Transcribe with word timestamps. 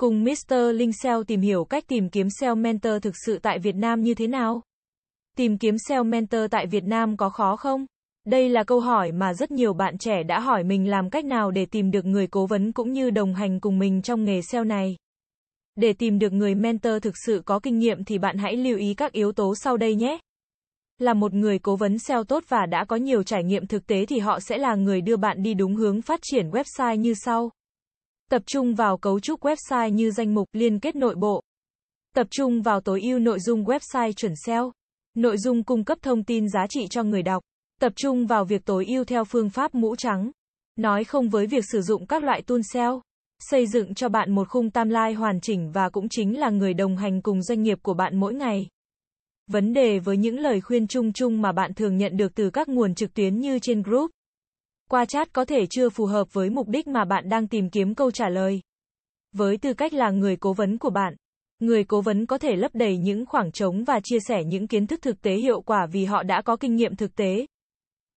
Cùng 0.00 0.24
Mr. 0.24 0.54
Linh 0.74 0.92
SEO 0.92 1.24
tìm 1.24 1.40
hiểu 1.40 1.64
cách 1.64 1.84
tìm 1.88 2.08
kiếm 2.08 2.28
SEO 2.40 2.54
Mentor 2.54 2.92
thực 3.02 3.14
sự 3.26 3.38
tại 3.42 3.58
Việt 3.58 3.74
Nam 3.74 4.02
như 4.02 4.14
thế 4.14 4.26
nào? 4.26 4.62
Tìm 5.36 5.58
kiếm 5.58 5.76
SEO 5.88 6.04
Mentor 6.04 6.40
tại 6.50 6.66
Việt 6.66 6.84
Nam 6.84 7.16
có 7.16 7.28
khó 7.28 7.56
không? 7.56 7.86
Đây 8.26 8.48
là 8.48 8.64
câu 8.64 8.80
hỏi 8.80 9.12
mà 9.12 9.34
rất 9.34 9.50
nhiều 9.50 9.72
bạn 9.72 9.98
trẻ 9.98 10.22
đã 10.22 10.40
hỏi 10.40 10.64
mình 10.64 10.90
làm 10.90 11.10
cách 11.10 11.24
nào 11.24 11.50
để 11.50 11.66
tìm 11.66 11.90
được 11.90 12.04
người 12.04 12.26
cố 12.26 12.46
vấn 12.46 12.72
cũng 12.72 12.92
như 12.92 13.10
đồng 13.10 13.34
hành 13.34 13.60
cùng 13.60 13.78
mình 13.78 14.02
trong 14.02 14.24
nghề 14.24 14.42
SEO 14.42 14.64
này. 14.64 14.96
Để 15.74 15.92
tìm 15.92 16.18
được 16.18 16.32
người 16.32 16.54
mentor 16.54 17.02
thực 17.02 17.14
sự 17.26 17.42
có 17.44 17.58
kinh 17.58 17.78
nghiệm 17.78 18.04
thì 18.04 18.18
bạn 18.18 18.38
hãy 18.38 18.56
lưu 18.56 18.78
ý 18.78 18.94
các 18.94 19.12
yếu 19.12 19.32
tố 19.32 19.54
sau 19.54 19.76
đây 19.76 19.94
nhé. 19.94 20.18
Là 20.98 21.14
một 21.14 21.34
người 21.34 21.58
cố 21.58 21.76
vấn 21.76 21.98
SEO 21.98 22.24
tốt 22.24 22.44
và 22.48 22.66
đã 22.66 22.84
có 22.84 22.96
nhiều 22.96 23.22
trải 23.22 23.44
nghiệm 23.44 23.66
thực 23.66 23.86
tế 23.86 24.06
thì 24.06 24.18
họ 24.18 24.40
sẽ 24.40 24.58
là 24.58 24.74
người 24.74 25.00
đưa 25.00 25.16
bạn 25.16 25.42
đi 25.42 25.54
đúng 25.54 25.76
hướng 25.76 26.02
phát 26.02 26.20
triển 26.22 26.50
website 26.50 26.94
như 26.94 27.14
sau. 27.14 27.50
Tập 28.30 28.42
trung 28.46 28.74
vào 28.74 28.96
cấu 28.96 29.20
trúc 29.20 29.40
website 29.40 29.88
như 29.88 30.10
danh 30.10 30.34
mục, 30.34 30.48
liên 30.52 30.80
kết 30.80 30.96
nội 30.96 31.14
bộ. 31.14 31.42
Tập 32.14 32.26
trung 32.30 32.62
vào 32.62 32.80
tối 32.80 33.00
ưu 33.02 33.18
nội 33.18 33.40
dung 33.40 33.64
website 33.64 34.12
chuẩn 34.12 34.32
SEO. 34.46 34.72
Nội 35.14 35.38
dung 35.38 35.62
cung 35.62 35.84
cấp 35.84 35.98
thông 36.02 36.24
tin 36.24 36.48
giá 36.48 36.66
trị 36.70 36.86
cho 36.90 37.02
người 37.02 37.22
đọc. 37.22 37.42
Tập 37.80 37.92
trung 37.96 38.26
vào 38.26 38.44
việc 38.44 38.64
tối 38.64 38.86
ưu 38.86 39.04
theo 39.04 39.24
phương 39.24 39.50
pháp 39.50 39.74
mũ 39.74 39.96
trắng. 39.96 40.30
Nói 40.76 41.04
không 41.04 41.28
với 41.28 41.46
việc 41.46 41.64
sử 41.72 41.82
dụng 41.82 42.06
các 42.06 42.24
loại 42.24 42.42
tool 42.42 42.60
SEO. 42.72 43.02
Xây 43.50 43.66
dựng 43.66 43.94
cho 43.94 44.08
bạn 44.08 44.32
một 44.32 44.48
khung 44.48 44.70
tam 44.70 44.88
lai 44.88 45.14
hoàn 45.14 45.40
chỉnh 45.40 45.70
và 45.72 45.88
cũng 45.88 46.08
chính 46.08 46.38
là 46.38 46.50
người 46.50 46.74
đồng 46.74 46.96
hành 46.96 47.22
cùng 47.22 47.42
doanh 47.42 47.62
nghiệp 47.62 47.78
của 47.82 47.94
bạn 47.94 48.20
mỗi 48.20 48.34
ngày. 48.34 48.66
Vấn 49.46 49.72
đề 49.72 49.98
với 49.98 50.16
những 50.16 50.38
lời 50.38 50.60
khuyên 50.60 50.86
chung 50.86 51.12
chung 51.12 51.42
mà 51.42 51.52
bạn 51.52 51.74
thường 51.74 51.96
nhận 51.96 52.16
được 52.16 52.34
từ 52.34 52.50
các 52.50 52.68
nguồn 52.68 52.94
trực 52.94 53.14
tuyến 53.14 53.38
như 53.38 53.58
trên 53.58 53.82
group. 53.82 54.10
Qua 54.94 55.04
chat 55.04 55.32
có 55.32 55.44
thể 55.44 55.66
chưa 55.66 55.88
phù 55.88 56.06
hợp 56.06 56.32
với 56.32 56.50
mục 56.50 56.68
đích 56.68 56.86
mà 56.86 57.04
bạn 57.04 57.28
đang 57.28 57.48
tìm 57.48 57.70
kiếm 57.70 57.94
câu 57.94 58.10
trả 58.10 58.28
lời. 58.28 58.60
Với 59.32 59.56
tư 59.56 59.74
cách 59.74 59.92
là 59.92 60.10
người 60.10 60.36
cố 60.36 60.52
vấn 60.52 60.78
của 60.78 60.90
bạn, 60.90 61.14
người 61.60 61.84
cố 61.84 62.00
vấn 62.00 62.26
có 62.26 62.38
thể 62.38 62.56
lấp 62.56 62.74
đầy 62.74 62.98
những 62.98 63.26
khoảng 63.26 63.52
trống 63.52 63.84
và 63.84 64.00
chia 64.04 64.18
sẻ 64.28 64.44
những 64.44 64.66
kiến 64.66 64.86
thức 64.86 65.02
thực 65.02 65.22
tế 65.22 65.34
hiệu 65.34 65.60
quả 65.60 65.86
vì 65.86 66.04
họ 66.04 66.22
đã 66.22 66.42
có 66.42 66.56
kinh 66.56 66.74
nghiệm 66.76 66.96
thực 66.96 67.16
tế. 67.16 67.46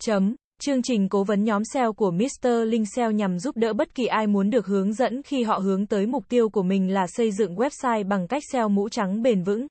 Chấm. 0.00 0.34
Chương 0.60 0.82
trình 0.82 1.08
cố 1.08 1.24
vấn 1.24 1.44
nhóm 1.44 1.62
SEO 1.74 1.92
của 1.92 2.10
Mr. 2.10 2.48
Linh 2.66 2.84
SEO 2.96 3.10
nhằm 3.10 3.38
giúp 3.38 3.56
đỡ 3.56 3.72
bất 3.72 3.94
kỳ 3.94 4.06
ai 4.06 4.26
muốn 4.26 4.50
được 4.50 4.66
hướng 4.66 4.92
dẫn 4.92 5.22
khi 5.22 5.42
họ 5.42 5.58
hướng 5.58 5.86
tới 5.86 6.06
mục 6.06 6.28
tiêu 6.28 6.48
của 6.48 6.62
mình 6.62 6.94
là 6.94 7.06
xây 7.06 7.32
dựng 7.32 7.54
website 7.54 8.08
bằng 8.08 8.28
cách 8.28 8.42
SEO 8.52 8.68
mũ 8.68 8.88
trắng 8.88 9.22
bền 9.22 9.42
vững. 9.42 9.66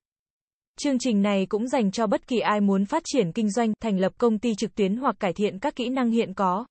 Chương 0.80 1.00
trình 1.00 1.22
này 1.22 1.46
cũng 1.46 1.68
dành 1.68 1.92
cho 1.92 2.08
bất 2.08 2.28
kỳ 2.28 2.40
ai 2.40 2.62
muốn 2.62 2.86
phát 2.86 3.04
triển 3.06 3.32
kinh 3.32 3.52
doanh, 3.52 3.74
thành 3.82 4.00
lập 4.00 4.14
công 4.18 4.40
ty 4.40 4.56
trực 4.56 4.76
tuyến 4.76 4.96
hoặc 4.96 5.16
cải 5.20 5.34
thiện 5.34 5.60
các 5.60 5.76
kỹ 5.76 5.90
năng 5.90 6.12
hiện 6.12 6.34
có. 6.34 6.66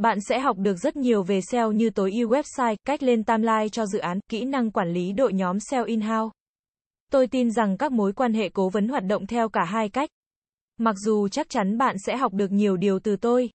Bạn 0.00 0.20
sẽ 0.20 0.40
học 0.40 0.56
được 0.58 0.76
rất 0.76 0.96
nhiều 0.96 1.22
về 1.22 1.40
SEO 1.40 1.72
như 1.72 1.90
tối 1.90 2.12
ưu 2.12 2.28
website, 2.28 2.76
cách 2.84 3.02
lên 3.02 3.24
timeline 3.24 3.68
cho 3.68 3.86
dự 3.86 3.98
án, 3.98 4.20
kỹ 4.30 4.44
năng 4.44 4.70
quản 4.70 4.92
lý 4.92 5.12
đội 5.12 5.32
nhóm 5.32 5.60
SEO 5.60 5.84
in-house. 5.84 6.32
Tôi 7.12 7.26
tin 7.26 7.50
rằng 7.50 7.76
các 7.76 7.92
mối 7.92 8.12
quan 8.12 8.34
hệ 8.34 8.48
cố 8.48 8.68
vấn 8.68 8.88
hoạt 8.88 9.04
động 9.04 9.26
theo 9.26 9.48
cả 9.48 9.64
hai 9.64 9.88
cách. 9.88 10.10
Mặc 10.78 10.96
dù 11.04 11.28
chắc 11.28 11.48
chắn 11.48 11.78
bạn 11.78 11.96
sẽ 12.06 12.16
học 12.16 12.32
được 12.32 12.52
nhiều 12.52 12.76
điều 12.76 12.98
từ 12.98 13.16
tôi. 13.16 13.50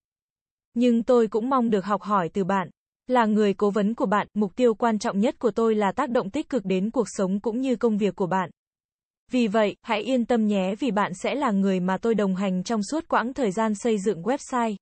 Nhưng 0.73 1.03
tôi 1.03 1.27
cũng 1.27 1.49
mong 1.49 1.69
được 1.69 1.85
học 1.85 2.01
hỏi 2.01 2.29
từ 2.33 2.43
bạn. 2.43 2.69
Là 3.07 3.25
người 3.25 3.53
cố 3.53 3.69
vấn 3.69 3.95
của 3.95 4.05
bạn, 4.05 4.27
mục 4.33 4.55
tiêu 4.55 4.73
quan 4.73 4.99
trọng 4.99 5.19
nhất 5.19 5.39
của 5.39 5.51
tôi 5.51 5.75
là 5.75 5.91
tác 5.91 6.09
động 6.09 6.29
tích 6.29 6.49
cực 6.49 6.66
đến 6.66 6.91
cuộc 6.91 7.07
sống 7.09 7.39
cũng 7.39 7.61
như 7.61 7.75
công 7.75 7.97
việc 7.97 8.16
của 8.16 8.27
bạn. 8.27 8.49
Vì 9.31 9.47
vậy, 9.47 9.75
hãy 9.81 10.01
yên 10.01 10.25
tâm 10.25 10.47
nhé 10.47 10.75
vì 10.79 10.91
bạn 10.91 11.13
sẽ 11.13 11.35
là 11.35 11.51
người 11.51 11.79
mà 11.79 11.97
tôi 11.97 12.16
đồng 12.16 12.35
hành 12.35 12.63
trong 12.63 12.83
suốt 12.83 13.07
quãng 13.07 13.33
thời 13.33 13.51
gian 13.51 13.75
xây 13.75 13.97
dựng 13.99 14.21
website. 14.21 14.75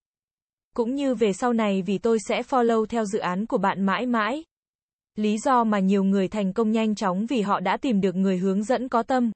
Cũng 0.74 0.96
như 0.96 1.16
về 1.16 1.34
sau 1.34 1.54
này 1.54 1.82
vì 1.82 1.98
tôi 1.98 2.18
sẽ 2.28 2.42
follow 2.42 2.86
theo 2.86 3.06
dự 3.06 3.20
án 3.20 3.46
của 3.46 3.58
bạn 3.58 3.86
mãi 3.86 4.06
mãi. 4.06 4.44
Lý 5.16 5.38
do 5.38 5.64
mà 5.64 5.80
nhiều 5.80 6.04
người 6.04 6.28
thành 6.28 6.54
công 6.54 6.72
nhanh 6.72 6.96
chóng 6.96 7.26
vì 7.26 7.42
họ 7.42 7.60
đã 7.60 7.78
tìm 7.78 8.02
được 8.02 8.16
người 8.16 8.38
hướng 8.38 8.64
dẫn 8.64 8.90
có 8.90 9.04
tâm. 9.04 9.32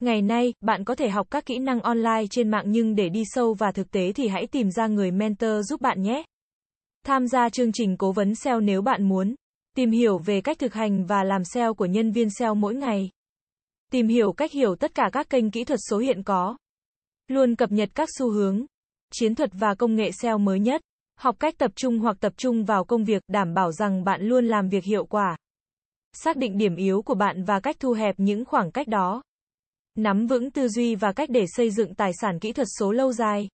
Ngày 0.00 0.22
nay, 0.22 0.54
bạn 0.60 0.84
có 0.84 0.94
thể 0.94 1.08
học 1.08 1.26
các 1.30 1.46
kỹ 1.46 1.58
năng 1.58 1.80
online 1.80 2.24
trên 2.30 2.50
mạng 2.50 2.64
nhưng 2.66 2.94
để 2.94 3.08
đi 3.08 3.22
sâu 3.26 3.54
và 3.54 3.72
thực 3.72 3.90
tế 3.90 4.12
thì 4.12 4.28
hãy 4.28 4.46
tìm 4.46 4.70
ra 4.70 4.86
người 4.86 5.10
mentor 5.10 5.50
giúp 5.62 5.80
bạn 5.80 6.02
nhé. 6.02 6.22
Tham 7.06 7.28
gia 7.28 7.48
chương 7.48 7.72
trình 7.72 7.96
cố 7.96 8.12
vấn 8.12 8.34
SEO 8.34 8.60
nếu 8.60 8.82
bạn 8.82 9.08
muốn. 9.08 9.34
Tìm 9.76 9.90
hiểu 9.90 10.18
về 10.18 10.40
cách 10.40 10.58
thực 10.58 10.74
hành 10.74 11.06
và 11.06 11.24
làm 11.24 11.44
SEO 11.44 11.74
của 11.74 11.86
nhân 11.86 12.12
viên 12.12 12.28
SEO 12.30 12.54
mỗi 12.54 12.74
ngày. 12.74 13.10
Tìm 13.92 14.08
hiểu 14.08 14.32
cách 14.32 14.52
hiểu 14.52 14.76
tất 14.76 14.94
cả 14.94 15.10
các 15.12 15.30
kênh 15.30 15.50
kỹ 15.50 15.64
thuật 15.64 15.80
số 15.90 15.98
hiện 15.98 16.22
có. 16.22 16.56
Luôn 17.28 17.56
cập 17.56 17.72
nhật 17.72 17.88
các 17.94 18.08
xu 18.18 18.30
hướng, 18.30 18.66
chiến 19.16 19.34
thuật 19.34 19.50
và 19.52 19.74
công 19.74 19.94
nghệ 19.94 20.10
SEO 20.12 20.38
mới 20.38 20.60
nhất. 20.60 20.80
Học 21.18 21.36
cách 21.38 21.54
tập 21.58 21.70
trung 21.76 21.98
hoặc 21.98 22.16
tập 22.20 22.32
trung 22.36 22.64
vào 22.64 22.84
công 22.84 23.04
việc, 23.04 23.22
đảm 23.28 23.54
bảo 23.54 23.72
rằng 23.72 24.04
bạn 24.04 24.22
luôn 24.22 24.46
làm 24.46 24.68
việc 24.68 24.84
hiệu 24.84 25.04
quả. 25.04 25.36
Xác 26.12 26.36
định 26.36 26.58
điểm 26.58 26.76
yếu 26.76 27.02
của 27.02 27.14
bạn 27.14 27.44
và 27.44 27.60
cách 27.60 27.76
thu 27.80 27.92
hẹp 27.92 28.14
những 28.18 28.44
khoảng 28.44 28.70
cách 28.70 28.88
đó. 28.88 29.22
Nắm 29.94 30.26
vững 30.26 30.50
tư 30.50 30.68
duy 30.68 30.94
và 30.94 31.12
cách 31.12 31.30
để 31.30 31.44
xây 31.48 31.70
dựng 31.70 31.94
tài 31.94 32.12
sản 32.20 32.38
kỹ 32.38 32.52
thuật 32.52 32.68
số 32.78 32.92
lâu 32.92 33.12
dài. 33.12 33.48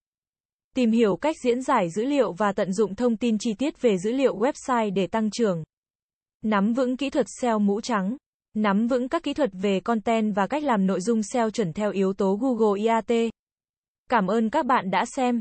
Tìm 0.77 0.91
hiểu 0.91 1.17
cách 1.17 1.37
diễn 1.45 1.63
giải 1.63 1.91
dữ 1.91 2.05
liệu 2.05 2.33
và 2.33 2.53
tận 2.53 2.73
dụng 2.73 2.95
thông 2.95 3.17
tin 3.17 3.39
chi 3.39 3.55
tiết 3.59 3.81
về 3.81 3.99
dữ 3.99 4.13
liệu 4.13 4.37
website 4.37 4.95
để 4.95 5.07
tăng 5.07 5.31
trưởng. 5.31 5.63
Nắm 6.43 6.73
vững 6.73 6.97
kỹ 6.97 7.11
thuật 7.11 7.27
SEO 7.41 7.59
mũ 7.59 7.81
trắng. 7.81 8.17
Nắm 8.55 8.87
vững 8.87 9.09
các 9.09 9.23
kỹ 9.23 9.35
thuật 9.35 9.51
về 9.53 9.81
content 9.81 10.35
và 10.35 10.47
cách 10.47 10.63
làm 10.63 10.87
nội 10.87 11.01
dung 11.01 11.23
SEO 11.23 11.51
chuẩn 11.51 11.73
theo 11.73 11.91
yếu 11.91 12.13
tố 12.13 12.39
Google 12.41 12.81
IAT. 12.81 13.31
Cảm 14.09 14.27
ơn 14.27 14.51
các 14.51 14.67
bạn 14.67 14.91
đã 14.91 15.05
xem. 15.17 15.41